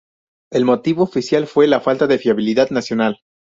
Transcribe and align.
El 0.51 0.65
motivo 0.65 1.03
oficial 1.03 1.45
fue 1.45 1.67
"falta 1.79 2.07
de 2.07 2.17
fiabilidad 2.17 2.71
nacional". 2.71 3.19